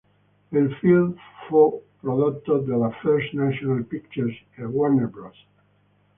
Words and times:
Il 0.51 0.73
film 0.79 1.13
fu 1.47 1.73
prodotto 1.99 2.57
dalla 2.57 2.89
First 3.03 3.33
National 3.33 3.83
Pictures 3.83 4.35
e 4.55 4.65
Warner 4.65 5.07
Bros. 5.07 5.37